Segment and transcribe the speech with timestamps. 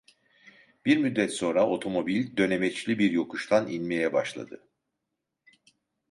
[0.85, 4.67] Bir müddet sonra otomobil dönemeçli bir yokuştan inmeye başladı.